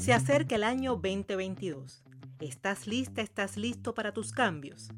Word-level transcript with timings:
Se 0.00 0.14
acerca 0.14 0.54
el 0.54 0.64
año 0.64 0.92
2022. 0.92 2.02
¿Estás 2.40 2.86
lista, 2.86 3.20
estás 3.20 3.58
listo 3.58 3.92
para 3.92 4.14
tus 4.14 4.32
cambios? 4.32 4.88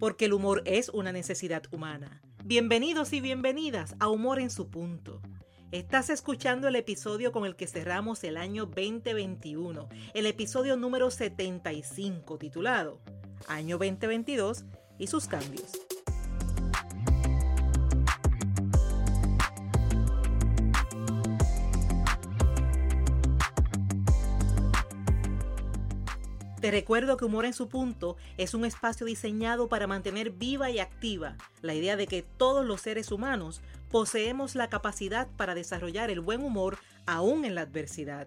Porque 0.00 0.24
el 0.24 0.32
humor 0.32 0.62
es 0.64 0.88
una 0.88 1.12
necesidad 1.12 1.62
humana. 1.70 2.20
Bienvenidos 2.44 3.12
y 3.12 3.20
bienvenidas 3.20 3.94
a 4.00 4.08
Humor 4.08 4.40
en 4.40 4.50
su 4.50 4.70
punto. 4.70 5.22
Estás 5.70 6.10
escuchando 6.10 6.66
el 6.66 6.74
episodio 6.74 7.30
con 7.30 7.46
el 7.46 7.54
que 7.54 7.68
cerramos 7.68 8.24
el 8.24 8.38
año 8.38 8.66
2021, 8.66 9.88
el 10.14 10.26
episodio 10.26 10.76
número 10.76 11.12
75 11.12 12.38
titulado 12.38 13.00
Año 13.46 13.78
2022 13.78 14.64
y 14.98 15.06
sus 15.06 15.28
cambios. 15.28 15.87
Te 26.60 26.72
recuerdo 26.72 27.16
que 27.16 27.24
Humor 27.24 27.44
en 27.44 27.52
su 27.52 27.68
punto 27.68 28.16
es 28.36 28.52
un 28.52 28.64
espacio 28.64 29.06
diseñado 29.06 29.68
para 29.68 29.86
mantener 29.86 30.30
viva 30.30 30.70
y 30.70 30.80
activa 30.80 31.36
la 31.62 31.74
idea 31.74 31.96
de 31.96 32.08
que 32.08 32.22
todos 32.22 32.66
los 32.66 32.80
seres 32.80 33.12
humanos 33.12 33.62
poseemos 33.90 34.56
la 34.56 34.68
capacidad 34.68 35.28
para 35.36 35.54
desarrollar 35.54 36.10
el 36.10 36.20
buen 36.20 36.42
humor 36.42 36.78
aún 37.06 37.44
en 37.44 37.54
la 37.54 37.60
adversidad. 37.60 38.26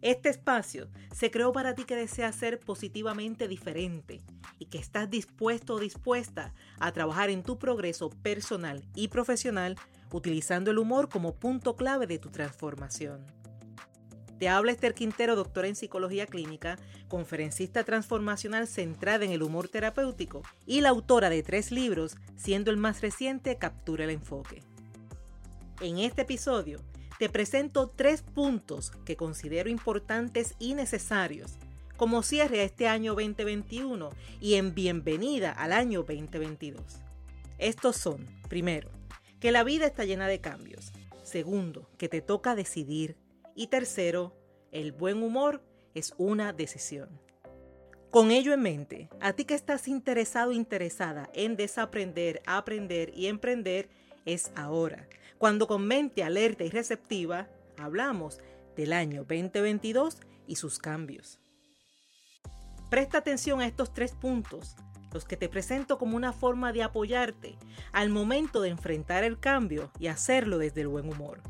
Este 0.00 0.28
espacio 0.28 0.88
se 1.14 1.30
creó 1.30 1.52
para 1.52 1.76
ti 1.76 1.84
que 1.84 1.94
deseas 1.94 2.34
ser 2.34 2.58
positivamente 2.58 3.46
diferente 3.46 4.22
y 4.58 4.66
que 4.66 4.78
estás 4.78 5.08
dispuesto 5.08 5.74
o 5.74 5.78
dispuesta 5.78 6.52
a 6.80 6.90
trabajar 6.90 7.30
en 7.30 7.44
tu 7.44 7.60
progreso 7.60 8.10
personal 8.10 8.82
y 8.96 9.06
profesional 9.06 9.76
utilizando 10.10 10.72
el 10.72 10.78
humor 10.78 11.08
como 11.08 11.36
punto 11.36 11.76
clave 11.76 12.08
de 12.08 12.18
tu 12.18 12.30
transformación. 12.30 13.41
Te 14.42 14.48
habla 14.48 14.72
Esther 14.72 14.92
Quintero, 14.92 15.36
doctora 15.36 15.68
en 15.68 15.76
psicología 15.76 16.26
clínica, 16.26 16.76
conferencista 17.06 17.84
transformacional 17.84 18.66
centrada 18.66 19.24
en 19.24 19.30
el 19.30 19.40
humor 19.40 19.68
terapéutico 19.68 20.42
y 20.66 20.80
la 20.80 20.88
autora 20.88 21.30
de 21.30 21.44
tres 21.44 21.70
libros, 21.70 22.16
siendo 22.34 22.72
el 22.72 22.76
más 22.76 23.02
reciente 23.02 23.56
Captura 23.56 24.02
el 24.02 24.10
Enfoque. 24.10 24.64
En 25.80 25.98
este 25.98 26.22
episodio 26.22 26.80
te 27.20 27.28
presento 27.28 27.88
tres 27.90 28.22
puntos 28.22 28.90
que 29.04 29.14
considero 29.14 29.70
importantes 29.70 30.56
y 30.58 30.74
necesarios 30.74 31.52
como 31.96 32.24
cierre 32.24 32.62
a 32.62 32.64
este 32.64 32.88
año 32.88 33.14
2021 33.14 34.10
y 34.40 34.54
en 34.54 34.74
bienvenida 34.74 35.52
al 35.52 35.72
año 35.72 36.00
2022. 36.00 36.82
Estos 37.58 37.96
son, 37.96 38.26
primero, 38.48 38.90
que 39.38 39.52
la 39.52 39.62
vida 39.62 39.86
está 39.86 40.04
llena 40.04 40.26
de 40.26 40.40
cambios. 40.40 40.92
Segundo, 41.22 41.88
que 41.96 42.08
te 42.08 42.22
toca 42.22 42.56
decidir 42.56 43.16
y 43.54 43.66
tercero, 43.66 44.34
el 44.72 44.92
buen 44.92 45.22
humor 45.22 45.62
es 45.94 46.14
una 46.16 46.52
decisión. 46.52 47.20
Con 48.10 48.30
ello 48.30 48.52
en 48.52 48.62
mente, 48.62 49.08
a 49.20 49.34
ti 49.34 49.44
que 49.44 49.54
estás 49.54 49.86
interesado 49.86 50.52
interesada 50.52 51.30
en 51.34 51.56
desaprender, 51.56 52.42
aprender 52.46 53.12
y 53.14 53.26
emprender, 53.26 53.88
es 54.24 54.50
ahora, 54.56 55.08
cuando 55.38 55.66
con 55.66 55.86
mente 55.86 56.22
alerta 56.22 56.64
y 56.64 56.70
receptiva 56.70 57.48
hablamos 57.78 58.40
del 58.76 58.92
año 58.92 59.24
2022 59.24 60.18
y 60.46 60.56
sus 60.56 60.78
cambios. 60.78 61.38
Presta 62.90 63.18
atención 63.18 63.60
a 63.60 63.66
estos 63.66 63.92
tres 63.92 64.12
puntos, 64.12 64.76
los 65.12 65.24
que 65.24 65.36
te 65.36 65.48
presento 65.48 65.98
como 65.98 66.16
una 66.16 66.32
forma 66.32 66.72
de 66.72 66.82
apoyarte 66.82 67.56
al 67.92 68.10
momento 68.10 68.60
de 68.60 68.70
enfrentar 68.70 69.24
el 69.24 69.38
cambio 69.38 69.90
y 69.98 70.06
hacerlo 70.06 70.58
desde 70.58 70.82
el 70.82 70.88
buen 70.88 71.08
humor. 71.08 71.42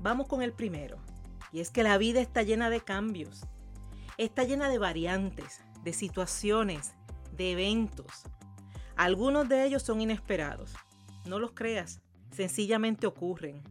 Vamos 0.00 0.26
con 0.26 0.42
el 0.42 0.52
primero. 0.52 0.98
Y 1.56 1.60
es 1.60 1.70
que 1.70 1.82
la 1.82 1.96
vida 1.96 2.20
está 2.20 2.42
llena 2.42 2.68
de 2.68 2.82
cambios, 2.82 3.46
está 4.18 4.44
llena 4.44 4.68
de 4.68 4.76
variantes, 4.76 5.62
de 5.84 5.94
situaciones, 5.94 6.92
de 7.34 7.52
eventos. 7.52 8.24
Algunos 8.94 9.48
de 9.48 9.64
ellos 9.64 9.82
son 9.82 10.02
inesperados. 10.02 10.74
No 11.24 11.38
los 11.38 11.52
creas, 11.52 12.02
sencillamente 12.30 13.06
ocurren. 13.06 13.62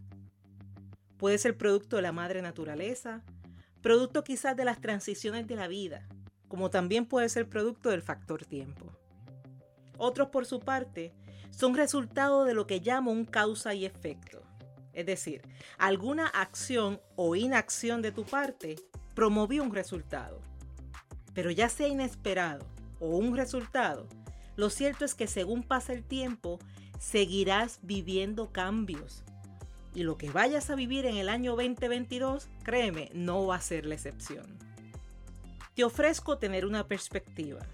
Puede 1.17 1.37
ser 1.37 1.59
producto 1.59 1.97
de 1.97 2.01
la 2.01 2.11
madre 2.11 2.41
naturaleza, 2.41 3.21
producto 3.83 4.23
quizás 4.23 4.57
de 4.57 4.65
las 4.65 4.81
transiciones 4.81 5.45
de 5.45 5.55
la 5.55 5.67
vida, 5.67 6.07
como 6.47 6.71
también 6.71 7.05
puede 7.05 7.29
ser 7.29 7.47
producto 7.47 7.91
del 7.91 8.01
factor 8.01 8.45
tiempo. 8.45 8.87
Otros, 9.99 10.29
por 10.29 10.47
su 10.47 10.59
parte, 10.59 11.13
son 11.51 11.75
resultado 11.75 12.45
de 12.45 12.55
lo 12.55 12.65
que 12.65 12.79
llamo 12.79 13.11
un 13.11 13.25
causa 13.25 13.75
y 13.75 13.85
efecto. 13.85 14.44
Es 14.95 15.05
decir, 15.05 15.41
alguna 15.77 16.27
acción 16.27 17.01
o 17.17 17.35
inacción 17.35 18.01
de 18.01 18.13
tu 18.13 18.23
parte 18.23 18.77
promovió 19.13 19.61
un 19.61 19.75
resultado. 19.75 20.41
Pero 21.33 21.51
ya 21.51 21.69
sea 21.69 21.89
inesperado 21.89 22.65
o 22.99 23.17
un 23.17 23.35
resultado, 23.35 24.07
lo 24.55 24.69
cierto 24.69 25.03
es 25.03 25.13
que 25.13 25.27
según 25.27 25.63
pasa 25.63 25.91
el 25.91 26.03
tiempo, 26.03 26.59
seguirás 26.97 27.79
viviendo 27.81 28.53
cambios. 28.53 29.23
Y 29.93 30.03
lo 30.03 30.17
que 30.17 30.29
vayas 30.29 30.69
a 30.69 30.75
vivir 30.75 31.05
en 31.05 31.17
el 31.17 31.27
año 31.27 31.51
2022, 31.51 32.47
créeme, 32.63 33.11
no 33.13 33.45
va 33.45 33.57
a 33.57 33.61
ser 33.61 33.85
la 33.85 33.95
excepción. 33.95 34.57
Te 35.73 35.83
ofrezco 35.83 36.37
tener 36.37 36.65
una 36.65 36.87
perspectiva. 36.87 37.65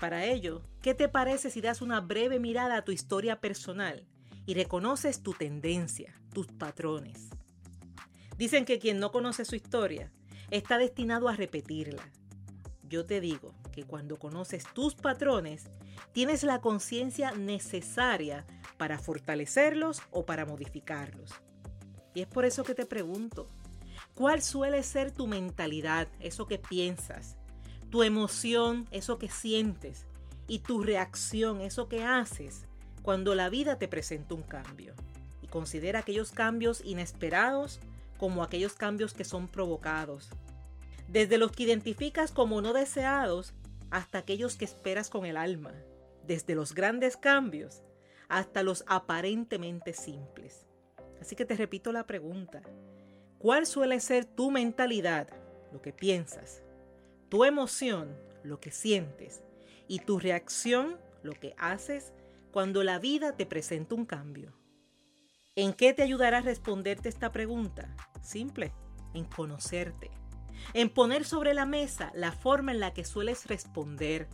Para 0.00 0.24
ello, 0.24 0.62
¿qué 0.82 0.94
te 0.94 1.08
parece 1.08 1.48
si 1.48 1.60
das 1.60 1.80
una 1.80 2.00
breve 2.00 2.40
mirada 2.40 2.76
a 2.76 2.84
tu 2.84 2.90
historia 2.90 3.40
personal 3.40 4.04
y 4.46 4.54
reconoces 4.54 5.22
tu 5.22 5.32
tendencia, 5.32 6.14
tus 6.32 6.46
patrones. 6.46 7.28
Dicen 8.38 8.64
que 8.64 8.78
quien 8.78 9.00
no 9.00 9.10
conoce 9.10 9.44
su 9.44 9.56
historia 9.56 10.12
está 10.50 10.78
destinado 10.78 11.28
a 11.28 11.36
repetirla. 11.36 12.08
Yo 12.88 13.04
te 13.04 13.20
digo 13.20 13.54
que 13.72 13.84
cuando 13.84 14.18
conoces 14.18 14.64
tus 14.72 14.94
patrones, 14.94 15.64
tienes 16.12 16.44
la 16.44 16.60
conciencia 16.60 17.32
necesaria 17.32 18.46
para 18.78 18.98
fortalecerlos 18.98 20.02
o 20.12 20.24
para 20.24 20.46
modificarlos. 20.46 21.32
Y 22.14 22.20
es 22.20 22.28
por 22.28 22.44
eso 22.44 22.62
que 22.62 22.74
te 22.74 22.86
pregunto, 22.86 23.48
¿cuál 24.14 24.42
suele 24.42 24.82
ser 24.84 25.10
tu 25.10 25.26
mentalidad, 25.26 26.08
eso 26.20 26.46
que 26.46 26.58
piensas, 26.58 27.36
tu 27.90 28.02
emoción, 28.02 28.86
eso 28.92 29.18
que 29.18 29.28
sientes, 29.28 30.06
y 30.46 30.60
tu 30.60 30.82
reacción, 30.82 31.60
eso 31.60 31.88
que 31.88 32.04
haces 32.04 32.66
cuando 33.06 33.36
la 33.36 33.48
vida 33.50 33.78
te 33.78 33.86
presenta 33.86 34.34
un 34.34 34.42
cambio 34.42 34.92
y 35.40 35.46
considera 35.46 36.00
aquellos 36.00 36.32
cambios 36.32 36.82
inesperados 36.84 37.78
como 38.18 38.42
aquellos 38.42 38.72
cambios 38.72 39.14
que 39.14 39.22
son 39.22 39.46
provocados. 39.46 40.28
Desde 41.06 41.38
los 41.38 41.52
que 41.52 41.62
identificas 41.62 42.32
como 42.32 42.60
no 42.60 42.72
deseados 42.72 43.54
hasta 43.92 44.18
aquellos 44.18 44.56
que 44.56 44.64
esperas 44.64 45.08
con 45.08 45.24
el 45.24 45.36
alma. 45.36 45.72
Desde 46.26 46.56
los 46.56 46.74
grandes 46.74 47.16
cambios 47.16 47.84
hasta 48.26 48.64
los 48.64 48.82
aparentemente 48.88 49.92
simples. 49.92 50.66
Así 51.20 51.36
que 51.36 51.44
te 51.44 51.54
repito 51.54 51.92
la 51.92 52.08
pregunta. 52.08 52.60
¿Cuál 53.38 53.66
suele 53.66 54.00
ser 54.00 54.24
tu 54.24 54.50
mentalidad, 54.50 55.28
lo 55.70 55.80
que 55.80 55.92
piensas, 55.92 56.64
tu 57.28 57.44
emoción, 57.44 58.18
lo 58.42 58.58
que 58.58 58.72
sientes, 58.72 59.44
y 59.86 60.00
tu 60.00 60.18
reacción, 60.18 60.98
lo 61.22 61.34
que 61.34 61.54
haces 61.56 62.12
cuando 62.56 62.82
la 62.82 62.98
vida 62.98 63.36
te 63.36 63.44
presenta 63.44 63.94
un 63.94 64.06
cambio. 64.06 64.50
¿En 65.56 65.74
qué 65.74 65.92
te 65.92 66.02
ayudará 66.02 66.38
a 66.38 66.40
responderte 66.40 67.10
esta 67.10 67.30
pregunta? 67.30 67.94
Simple, 68.22 68.72
en 69.12 69.26
conocerte, 69.26 70.10
en 70.72 70.88
poner 70.88 71.26
sobre 71.26 71.52
la 71.52 71.66
mesa 71.66 72.10
la 72.14 72.32
forma 72.32 72.72
en 72.72 72.80
la 72.80 72.94
que 72.94 73.04
sueles 73.04 73.44
responder. 73.44 74.26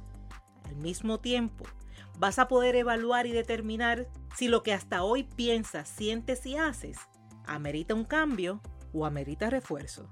Al 0.62 0.77
mismo 0.77 1.19
tiempo, 1.19 1.65
vas 2.16 2.38
a 2.38 2.47
poder 2.47 2.77
evaluar 2.77 3.27
y 3.27 3.32
determinar 3.32 4.09
si 4.37 4.47
lo 4.47 4.62
que 4.62 4.72
hasta 4.72 5.03
hoy 5.03 5.25
piensas, 5.25 5.88
sientes 5.88 6.47
y 6.47 6.56
haces 6.56 6.99
amerita 7.44 7.93
un 7.97 8.05
cambio 8.05 8.61
o 8.93 9.05
amerita 9.05 9.50
refuerzo. 9.50 10.09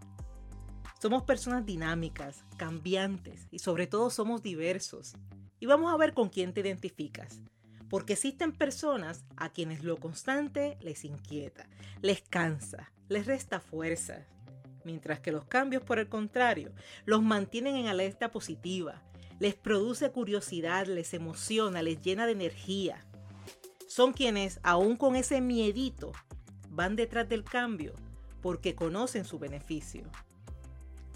Somos 1.00 1.22
personas 1.22 1.64
dinámicas, 1.64 2.42
cambiantes 2.56 3.46
y 3.52 3.60
sobre 3.60 3.86
todo 3.86 4.10
somos 4.10 4.42
diversos. 4.42 5.14
Y 5.60 5.66
vamos 5.66 5.94
a 5.94 5.96
ver 5.96 6.12
con 6.12 6.28
quién 6.28 6.52
te 6.52 6.60
identificas 6.62 7.40
porque 7.90 8.14
existen 8.14 8.52
personas 8.52 9.24
a 9.36 9.50
quienes 9.50 9.82
lo 9.82 9.98
constante 9.98 10.78
les 10.80 11.04
inquieta, 11.04 11.68
les 12.00 12.22
cansa, 12.22 12.92
les 13.08 13.26
resta 13.26 13.60
fuerza, 13.60 14.24
mientras 14.84 15.18
que 15.18 15.32
los 15.32 15.44
cambios, 15.44 15.82
por 15.82 15.98
el 15.98 16.08
contrario, 16.08 16.72
los 17.04 17.20
mantienen 17.20 17.74
en 17.74 17.88
alerta 17.88 18.30
positiva, 18.30 19.02
les 19.40 19.56
produce 19.56 20.10
curiosidad, 20.12 20.86
les 20.86 21.12
emociona, 21.14 21.82
les 21.82 22.00
llena 22.00 22.26
de 22.26 22.32
energía. 22.32 23.04
Son 23.88 24.12
quienes, 24.12 24.60
aún 24.62 24.96
con 24.96 25.16
ese 25.16 25.40
miedito, 25.40 26.12
van 26.68 26.94
detrás 26.94 27.28
del 27.28 27.42
cambio 27.42 27.94
porque 28.40 28.76
conocen 28.76 29.24
su 29.24 29.38
beneficio. 29.38 30.04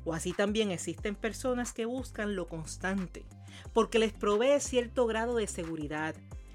O 0.05 0.13
así 0.13 0.33
también 0.33 0.71
existen 0.71 1.15
personas 1.15 1.73
que 1.73 1.85
buscan 1.85 2.35
lo 2.35 2.49
constante, 2.49 3.25
porque 3.73 3.99
les 3.99 4.13
provee 4.13 4.59
cierto 4.59 5.07
grado 5.07 5.37
de 5.37 5.47
seguridad, 5.47 6.15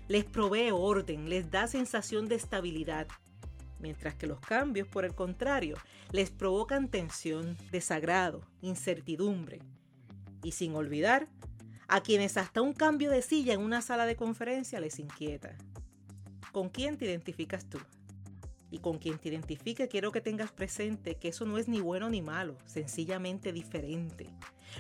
les 0.10 0.26
provee 0.26 0.72
orden, 0.72 1.30
les 1.30 1.50
da 1.52 1.68
sensación 1.68 2.28
de 2.28 2.36
estabilidad. 2.36 3.08
mientras 3.82 4.14
que 4.16 4.28
los 4.28 4.42
cambios, 4.42 4.90
por 4.90 5.06
el 5.06 5.16
contrario, 5.16 5.78
les 6.12 6.32
provocan 6.32 6.90
tensión, 6.90 7.56
desagrado, 7.72 8.42
incertidumbre. 8.60 9.60
Y 10.44 10.52
sin 10.52 10.76
olvidar 10.76 11.30
a 11.88 12.02
quienes 12.02 12.36
hasta 12.36 12.62
un 12.62 12.74
cambio 12.74 13.10
de 13.10 13.22
silla 13.22 13.54
en 13.54 13.62
una 13.62 13.82
sala 13.82 14.06
de 14.06 14.18
conferencia 14.18 14.82
les 14.82 15.00
inquieta. 15.00 15.56
¿Con 16.52 16.68
quién 16.68 16.98
te 16.98 17.06
identificas 17.06 17.70
tú? 17.70 17.80
Y 18.70 18.80
con 18.80 18.98
quien 18.98 19.18
te 19.18 19.30
identifique 19.30 19.88
quiero 19.88 20.12
que 20.12 20.20
tengas 20.20 20.52
presente 20.52 21.16
que 21.16 21.30
eso 21.30 21.46
no 21.46 21.58
es 21.58 21.70
ni 21.70 21.80
bueno 21.80 22.10
ni 22.10 22.22
malo, 22.22 22.58
sencillamente 22.66 23.54
diferente. 23.54 24.28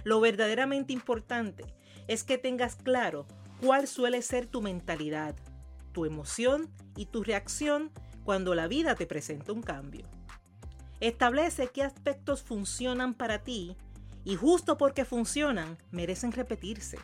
Lo 0.03 0.19
verdaderamente 0.19 0.91
importante 0.91 1.63
es 2.09 2.25
que 2.25 2.37
tengas 2.37 2.75
claro 2.75 3.25
cuál 3.59 3.87
suele 3.87 4.21
ser 4.21 4.47
tu 4.47 4.61
mentalidad, 4.61 5.35
tu 5.91 6.05
emoción 6.05 6.69
y 6.95 7.05
tu 7.05 7.23
reacción 7.23 7.91
cuando 8.23 8.55
la 8.55 8.67
vida 8.67 8.95
te 8.95 9.05
presenta 9.05 9.53
un 9.53 9.61
cambio. 9.61 10.05
Establece 10.99 11.67
qué 11.67 11.83
aspectos 11.83 12.43
funcionan 12.43 13.13
para 13.13 13.43
ti 13.43 13.75
y 14.23 14.35
justo 14.35 14.77
porque 14.77 15.05
funcionan 15.05 15.77
merecen 15.91 16.31
repetirse. 16.31 16.97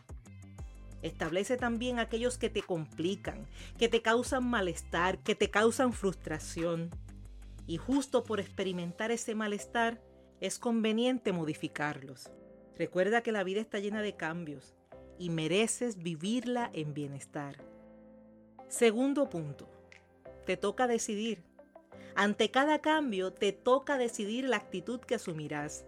Establece 1.01 1.57
también 1.57 1.99
aquellos 1.99 2.37
que 2.37 2.49
te 2.49 2.61
complican, 2.61 3.47
que 3.77 3.87
te 3.87 4.01
causan 4.01 4.43
malestar, 4.43 5.19
que 5.19 5.35
te 5.35 5.51
causan 5.51 5.93
frustración. 5.93 6.89
Y 7.67 7.77
justo 7.77 8.23
por 8.23 8.39
experimentar 8.39 9.11
ese 9.11 9.35
malestar, 9.35 10.01
es 10.41 10.59
conveniente 10.59 11.31
modificarlos. 11.31 12.31
Recuerda 12.75 13.21
que 13.21 13.31
la 13.31 13.43
vida 13.43 13.61
está 13.61 13.79
llena 13.79 14.01
de 14.01 14.15
cambios 14.15 14.75
y 15.17 15.29
mereces 15.29 15.97
vivirla 15.97 16.69
en 16.73 16.93
bienestar. 16.93 17.57
Segundo 18.67 19.29
punto, 19.29 19.69
te 20.45 20.57
toca 20.57 20.87
decidir. 20.87 21.43
Ante 22.15 22.51
cada 22.51 22.79
cambio, 22.79 23.33
te 23.33 23.51
toca 23.51 23.97
decidir 23.97 24.45
la 24.45 24.57
actitud 24.57 24.99
que 24.99 25.15
asumirás. 25.15 25.85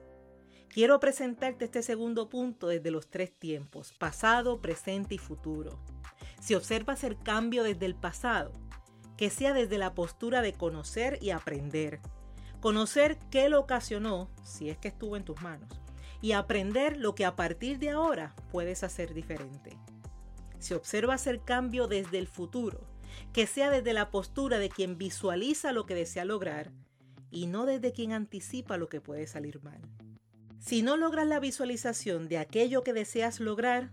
Quiero 0.70 1.00
presentarte 1.00 1.66
este 1.66 1.82
segundo 1.82 2.30
punto 2.30 2.68
desde 2.68 2.92
los 2.92 3.10
tres 3.10 3.34
tiempos, 3.34 3.94
pasado, 3.94 4.62
presente 4.62 5.16
y 5.16 5.18
futuro. 5.18 5.80
Si 6.40 6.54
observas 6.56 7.04
el 7.04 7.18
cambio 7.18 7.64
desde 7.64 7.86
el 7.86 7.96
pasado, 7.96 8.52
que 9.18 9.30
sea 9.30 9.54
desde 9.54 9.78
la 9.78 9.96
postura 9.96 10.42
de 10.42 10.54
conocer 10.54 11.18
y 11.22 11.32
aprender. 11.32 12.00
Conocer 12.60 13.18
qué 13.32 13.50
lo 13.50 13.60
ocasionó, 13.60 14.30
si 14.44 14.70
es 14.70 14.78
que 14.78 14.90
estuvo 14.90 15.18
en 15.18 15.24
tus 15.24 15.42
manos, 15.42 15.70
y 16.22 16.32
aprender 16.32 16.98
lo 16.98 17.16
que 17.16 17.26
a 17.26 17.36
partir 17.36 17.80
de 17.80 17.90
ahora 17.90 18.36
puedes 18.52 18.84
hacer 18.84 19.14
diferente. 19.14 19.78
Si 20.60 20.74
observas 20.74 21.28
el 21.28 21.44
cambio 21.44 21.88
desde 21.88 22.18
el 22.18 22.28
futuro, 22.28 22.82
que 23.34 23.48
sea 23.48 23.70
desde 23.70 23.94
la 23.94 24.10
postura 24.10 24.60
de 24.60 24.70
quien 24.70 24.98
visualiza 24.98 25.72
lo 25.72 25.86
que 25.86 25.96
desea 25.96 26.26
lograr 26.26 26.72
y 27.30 27.48
no 27.48 27.66
desde 27.66 27.92
quien 27.92 28.14
anticipa 28.14 28.78
lo 28.78 28.90
que 28.90 29.02
puede 29.02 29.28
salir 29.28 29.62
mal. 29.62 29.82
Si 30.60 30.82
no 30.82 30.98
logras 30.98 31.28
la 31.28 31.40
visualización 31.40 32.28
de 32.28 32.40
aquello 32.40 32.84
que 32.84 32.94
deseas 32.94 33.40
lograr, 33.40 33.92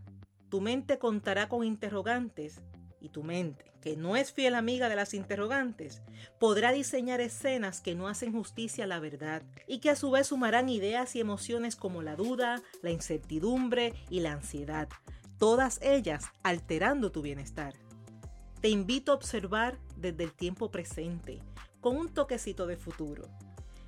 tu 0.49 0.61
mente 0.61 0.99
contará 0.99 1.49
con 1.49 1.65
interrogantes 1.65 2.61
y 3.05 3.11
tu 3.11 3.23
mente, 3.23 3.73
que 3.81 3.97
no 3.97 4.17
es 4.17 4.33
fiel 4.33 4.55
amiga 4.55 4.89
de 4.89 4.97
las 4.97 5.15
interrogantes, 5.15 6.03
podrá 6.41 6.73
diseñar 6.73 7.21
escenas 7.21 7.81
que 7.81 7.95
no 7.95 8.09
hacen 8.09 8.33
justicia 8.33 8.85
a 8.85 8.87
la 8.87 8.99
verdad 8.99 9.43
y 9.69 9.79
que 9.79 9.91
a 9.91 9.97
su 9.97 10.11
vez 10.11 10.29
sumarán 10.29 10.69
ideas 10.69 11.15
y 11.15 11.21
emociones 11.21 11.77
como 11.77 12.03
la 12.03 12.17
duda, 12.17 12.63
la 12.83 12.91
incertidumbre 12.91 13.95
y 14.11 14.21
la 14.21 14.33
ansiedad, 14.33 14.89
todas 15.39 15.79
ellas 15.83 16.25
alterando 16.43 17.13
tu 17.13 17.23
bienestar. 17.23 17.75
Te 18.61 18.71
invito 18.71 19.13
a 19.13 19.17
observar 19.17 19.79
desde 19.97 20.25
el 20.25 20.33
tiempo 20.33 20.71
presente, 20.71 21.43
con 21.81 21.97
un 21.97 22.13
toquecito 22.13 22.67
de 22.67 22.77
futuro 22.77 23.29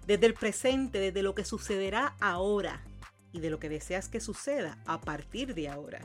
desde 0.06 0.26
el 0.26 0.34
presente, 0.34 1.00
desde 1.00 1.22
lo 1.22 1.34
que 1.34 1.44
sucederá 1.44 2.14
ahora 2.20 2.84
y 3.32 3.40
de 3.40 3.50
lo 3.50 3.58
que 3.58 3.68
deseas 3.68 4.08
que 4.08 4.20
suceda 4.20 4.78
a 4.86 5.00
partir 5.00 5.54
de 5.54 5.68
ahora. 5.68 6.00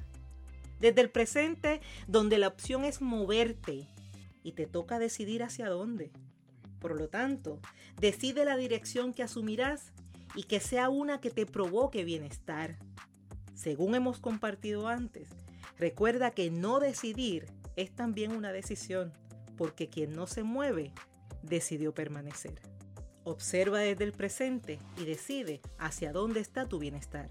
Desde 0.81 1.01
el 1.01 1.11
presente, 1.11 1.79
donde 2.07 2.39
la 2.39 2.47
opción 2.47 2.83
es 2.83 3.01
moverte 3.01 3.87
y 4.43 4.53
te 4.53 4.65
toca 4.65 4.97
decidir 4.97 5.43
hacia 5.43 5.69
dónde. 5.69 6.11
Por 6.79 6.99
lo 6.99 7.07
tanto, 7.07 7.59
decide 7.99 8.45
la 8.45 8.57
dirección 8.57 9.13
que 9.13 9.21
asumirás 9.21 9.93
y 10.35 10.43
que 10.43 10.59
sea 10.59 10.89
una 10.89 11.21
que 11.21 11.29
te 11.29 11.45
provoque 11.45 12.03
bienestar. 12.03 12.79
Según 13.53 13.93
hemos 13.93 14.19
compartido 14.19 14.87
antes, 14.87 15.29
recuerda 15.77 16.31
que 16.31 16.49
no 16.49 16.79
decidir 16.79 17.45
es 17.75 17.91
también 17.91 18.31
una 18.35 18.51
decisión, 18.51 19.13
porque 19.57 19.87
quien 19.87 20.13
no 20.13 20.25
se 20.25 20.41
mueve 20.41 20.93
decidió 21.43 21.93
permanecer. 21.93 22.59
Observa 23.23 23.79
desde 23.79 24.03
el 24.03 24.13
presente 24.13 24.79
y 24.97 25.05
decide 25.05 25.61
hacia 25.77 26.11
dónde 26.11 26.39
está 26.39 26.67
tu 26.67 26.79
bienestar. 26.79 27.29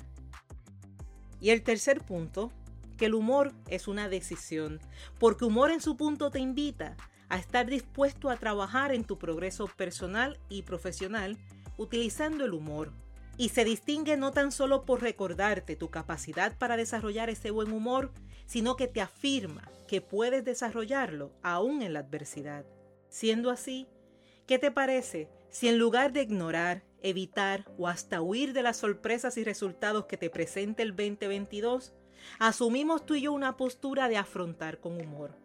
Y 1.41 1.51
el 1.51 1.63
tercer 1.63 2.03
punto, 2.03 2.53
que 3.01 3.07
el 3.07 3.15
humor 3.15 3.55
es 3.71 3.89
una 3.89 4.11
decisión, 4.11 4.79
porque 5.19 5.47
humor 5.47 5.71
en 5.71 5.81
su 5.81 5.97
punto 5.97 6.31
te 6.31 6.39
invita 6.39 6.99
a 7.31 7.39
estar 7.39 7.65
dispuesto 7.65 8.29
a 8.29 8.37
trabajar 8.37 8.93
en 8.93 9.05
tu 9.05 9.17
progreso 9.17 9.69
personal 9.69 10.39
y 10.51 10.65
profesional 10.65 11.39
utilizando 11.79 12.45
el 12.45 12.53
humor. 12.53 12.93
Y 13.39 13.49
se 13.49 13.65
distingue 13.65 14.19
no 14.19 14.33
tan 14.33 14.53
solo 14.53 14.85
por 14.85 15.01
recordarte 15.01 15.77
tu 15.77 15.89
capacidad 15.89 16.59
para 16.59 16.77
desarrollar 16.77 17.31
ese 17.31 17.51
buen 17.51 17.73
humor, 17.73 18.13
sino 18.45 18.77
que 18.77 18.87
te 18.87 19.01
afirma 19.01 19.67
que 19.89 20.03
puedes 20.03 20.45
desarrollarlo 20.45 21.33
aún 21.43 21.81
en 21.81 21.95
la 21.95 22.01
adversidad. 22.01 22.67
Siendo 23.09 23.49
así, 23.49 23.89
¿qué 24.47 24.59
te 24.59 24.71
parece 24.71 25.31
si 25.49 25.69
en 25.69 25.79
lugar 25.79 26.13
de 26.13 26.21
ignorar, 26.21 26.83
evitar 27.03 27.65
o 27.79 27.89
hasta 27.89 28.21
huir 28.21 28.53
de 28.53 28.63
las 28.63 28.77
sorpresas 28.77 29.39
y 29.39 29.45
resultados 29.45 30.05
que 30.05 30.19
te 30.19 30.29
presenta 30.29 30.83
el 30.83 30.91
2022, 30.91 31.95
asumimos 32.39 33.07
tú 33.07 33.15
y 33.15 33.23
yo 33.23 33.33
una 33.33 33.57
postura 33.57 34.09
de 34.09 34.17
afrontar 34.17 34.81
con 34.81 35.01
humor. 35.01 35.37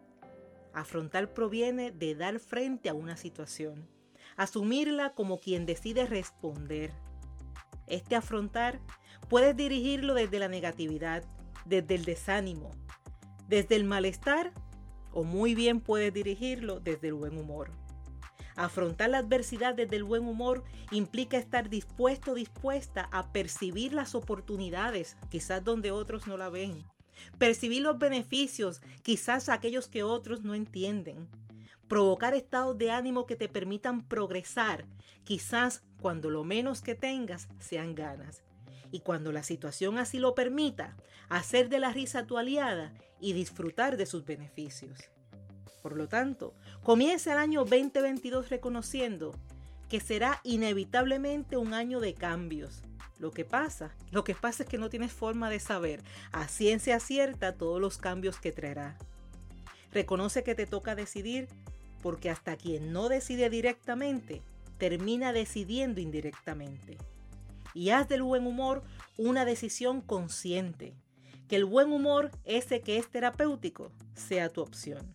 Afrontar 0.72 1.32
proviene 1.32 1.90
de 1.90 2.14
dar 2.14 2.38
frente 2.38 2.88
a 2.88 2.94
una 2.94 3.16
situación, 3.16 3.88
asumirla 4.36 5.14
como 5.14 5.38
quien 5.40 5.66
decide 5.66 6.06
responder. 6.06 6.92
Este 7.86 8.16
afrontar 8.16 8.80
puedes 9.28 9.56
dirigirlo 9.56 10.14
desde 10.14 10.38
la 10.38 10.48
negatividad, 10.48 11.24
desde 11.64 11.94
el 11.94 12.04
desánimo, 12.04 12.70
desde 13.48 13.76
el 13.76 13.84
malestar 13.84 14.52
o 15.12 15.24
muy 15.24 15.54
bien 15.54 15.80
puedes 15.80 16.12
dirigirlo 16.12 16.80
desde 16.80 17.08
el 17.08 17.14
buen 17.14 17.38
humor. 17.38 17.70
Afrontar 18.56 19.10
la 19.10 19.18
adversidad 19.18 19.74
desde 19.74 19.96
el 19.96 20.04
buen 20.04 20.26
humor 20.26 20.64
implica 20.90 21.36
estar 21.36 21.68
dispuesto, 21.68 22.32
dispuesta 22.32 23.08
a 23.12 23.30
percibir 23.30 23.92
las 23.92 24.14
oportunidades, 24.14 25.18
quizás 25.28 25.62
donde 25.62 25.90
otros 25.90 26.26
no 26.26 26.38
la 26.38 26.48
ven. 26.48 26.84
Percibir 27.38 27.82
los 27.82 27.98
beneficios, 27.98 28.80
quizás 29.02 29.50
aquellos 29.50 29.88
que 29.88 30.02
otros 30.02 30.42
no 30.42 30.54
entienden. 30.54 31.28
Provocar 31.86 32.34
estados 32.34 32.78
de 32.78 32.90
ánimo 32.90 33.26
que 33.26 33.36
te 33.36 33.48
permitan 33.48 34.02
progresar, 34.06 34.86
quizás 35.24 35.82
cuando 36.00 36.30
lo 36.30 36.42
menos 36.42 36.80
que 36.80 36.94
tengas 36.94 37.48
sean 37.58 37.94
ganas. 37.94 38.42
Y 38.90 39.00
cuando 39.00 39.32
la 39.32 39.42
situación 39.42 39.98
así 39.98 40.18
lo 40.18 40.34
permita, 40.34 40.96
hacer 41.28 41.68
de 41.68 41.78
la 41.78 41.92
risa 41.92 42.26
tu 42.26 42.38
aliada 42.38 42.94
y 43.20 43.34
disfrutar 43.34 43.98
de 43.98 44.06
sus 44.06 44.24
beneficios. 44.24 44.98
Por 45.86 45.96
lo 45.96 46.08
tanto, 46.08 46.52
comienza 46.82 47.30
el 47.30 47.38
año 47.38 47.60
2022 47.60 48.50
reconociendo 48.50 49.36
que 49.88 50.00
será 50.00 50.40
inevitablemente 50.42 51.56
un 51.56 51.74
año 51.74 52.00
de 52.00 52.12
cambios. 52.12 52.82
Lo 53.20 53.30
que 53.30 53.44
pasa, 53.44 53.94
lo 54.10 54.24
que 54.24 54.34
pasa 54.34 54.64
es 54.64 54.68
que 54.68 54.78
no 54.78 54.90
tienes 54.90 55.12
forma 55.12 55.48
de 55.48 55.60
saber 55.60 56.02
a 56.32 56.48
ciencia 56.48 56.98
cierta 56.98 57.54
todos 57.54 57.80
los 57.80 57.98
cambios 57.98 58.40
que 58.40 58.50
traerá. 58.50 58.98
Reconoce 59.92 60.42
que 60.42 60.56
te 60.56 60.66
toca 60.66 60.96
decidir 60.96 61.46
porque 62.02 62.30
hasta 62.30 62.56
quien 62.56 62.92
no 62.92 63.08
decide 63.08 63.48
directamente 63.48 64.42
termina 64.78 65.32
decidiendo 65.32 66.00
indirectamente. 66.00 66.98
Y 67.74 67.90
haz 67.90 68.08
del 68.08 68.24
buen 68.24 68.44
humor 68.44 68.82
una 69.16 69.44
decisión 69.44 70.00
consciente. 70.00 70.94
Que 71.48 71.54
el 71.54 71.64
buen 71.64 71.92
humor, 71.92 72.32
ese 72.44 72.80
que 72.80 72.98
es 72.98 73.08
terapéutico, 73.08 73.92
sea 74.16 74.48
tu 74.48 74.62
opción. 74.62 75.14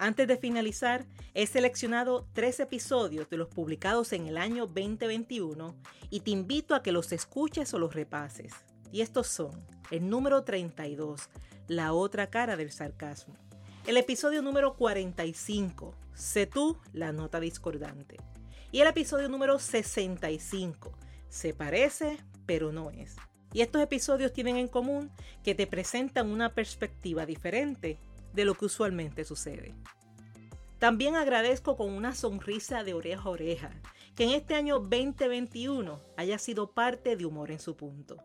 Antes 0.00 0.28
de 0.28 0.36
finalizar, 0.36 1.04
he 1.34 1.44
seleccionado 1.48 2.28
tres 2.32 2.60
episodios 2.60 3.28
de 3.28 3.36
los 3.36 3.48
publicados 3.48 4.12
en 4.12 4.28
el 4.28 4.38
año 4.38 4.68
2021 4.68 5.74
y 6.08 6.20
te 6.20 6.30
invito 6.30 6.76
a 6.76 6.84
que 6.84 6.92
los 6.92 7.10
escuches 7.10 7.74
o 7.74 7.80
los 7.80 7.94
repases. 7.94 8.52
Y 8.92 9.00
estos 9.00 9.26
son 9.26 9.50
el 9.90 10.08
número 10.08 10.44
32, 10.44 11.28
La 11.66 11.92
otra 11.94 12.30
cara 12.30 12.56
del 12.56 12.70
sarcasmo. 12.70 13.34
El 13.88 13.96
episodio 13.96 14.40
número 14.40 14.76
45, 14.76 15.96
Sé 16.14 16.46
tú 16.46 16.78
la 16.92 17.12
nota 17.12 17.40
discordante. 17.40 18.18
Y 18.70 18.80
el 18.82 18.86
episodio 18.86 19.28
número 19.28 19.58
65, 19.58 20.92
Se 21.28 21.54
parece 21.54 22.18
pero 22.46 22.70
no 22.70 22.90
es. 22.90 23.16
Y 23.52 23.62
estos 23.62 23.82
episodios 23.82 24.32
tienen 24.32 24.58
en 24.58 24.68
común 24.68 25.10
que 25.42 25.56
te 25.56 25.66
presentan 25.66 26.30
una 26.30 26.54
perspectiva 26.54 27.26
diferente 27.26 27.98
de 28.32 28.44
lo 28.44 28.54
que 28.54 28.66
usualmente 28.66 29.24
sucede. 29.24 29.74
También 30.78 31.16
agradezco 31.16 31.76
con 31.76 31.90
una 31.92 32.14
sonrisa 32.14 32.84
de 32.84 32.94
oreja 32.94 33.22
a 33.24 33.30
oreja 33.30 33.70
que 34.14 34.24
en 34.24 34.30
este 34.30 34.54
año 34.54 34.78
2021 34.78 36.00
haya 36.16 36.38
sido 36.38 36.72
parte 36.72 37.16
de 37.16 37.26
Humor 37.26 37.50
en 37.50 37.58
su 37.58 37.76
punto. 37.76 38.16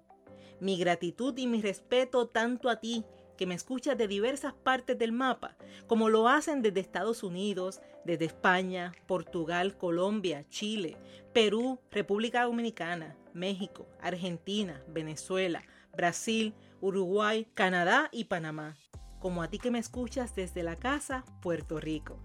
Mi 0.60 0.78
gratitud 0.78 1.38
y 1.38 1.48
mi 1.48 1.62
respeto 1.62 2.28
tanto 2.28 2.70
a 2.70 2.80
ti 2.80 3.06
que 3.38 3.48
me 3.48 3.56
escuchas 3.56 3.98
de 3.98 4.08
diversas 4.08 4.54
partes 4.54 4.98
del 4.98 5.12
mapa, 5.12 5.56
como 5.88 6.10
lo 6.10 6.28
hacen 6.28 6.62
desde 6.62 6.80
Estados 6.80 7.24
Unidos, 7.24 7.82
desde 8.06 8.26
España, 8.26 8.94
Portugal, 9.08 9.78
Colombia, 9.78 10.46
Chile, 10.50 10.98
Perú, 11.34 11.80
República 11.92 12.44
Dominicana, 12.44 13.16
México, 13.34 13.88
Argentina, 14.00 14.84
Venezuela, 14.88 15.64
Brasil, 15.96 16.54
Uruguay, 16.82 17.48
Canadá 17.56 18.10
y 18.12 18.26
Panamá, 18.26 18.76
como 19.24 19.42
a 19.42 19.48
ti 19.48 19.58
que 19.58 19.72
me 19.72 19.80
escuchas 19.80 20.36
desde 20.36 20.62
la 20.64 20.76
casa, 20.76 21.24
Puerto 21.42 21.80
Rico. 21.80 22.20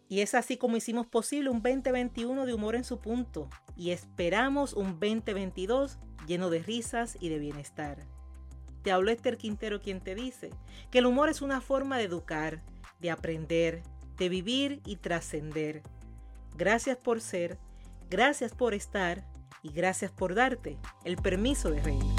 Y 0.10 0.22
es 0.22 0.36
así 0.36 0.58
como 0.58 0.78
hicimos 0.78 1.08
posible 1.08 1.50
un 1.50 1.64
2021 1.64 2.46
de 2.46 2.54
Humor 2.54 2.76
en 2.76 2.84
su 2.84 3.00
punto 3.00 3.50
y 3.76 3.90
esperamos 3.90 4.74
un 4.74 5.00
2022 5.00 5.98
lleno 6.28 6.52
de 6.52 6.60
risas 6.60 7.18
y 7.20 7.30
de 7.30 7.40
bienestar. 7.40 8.06
Te 8.84 8.92
habló 8.92 9.10
Esther 9.10 9.38
Quintero 9.38 9.82
quien 9.82 10.02
te 10.02 10.14
dice 10.14 10.52
que 10.92 11.00
el 11.00 11.08
humor 11.08 11.30
es 11.30 11.42
una 11.42 11.62
forma 11.62 11.98
de 11.98 12.04
educar, 12.04 12.62
de 13.00 13.12
aprender, 13.12 13.82
de 14.20 14.30
vivir 14.30 14.82
y 14.86 14.98
trascender. 14.98 15.82
Gracias 16.56 16.98
por 16.98 17.22
ser 17.22 17.58
Gracias 18.10 18.54
por 18.54 18.74
estar 18.74 19.24
y 19.62 19.72
gracias 19.72 20.12
por 20.12 20.34
darte 20.34 20.78
el 21.04 21.18
permiso 21.18 21.70
de 21.70 21.82
reír. 21.82 22.19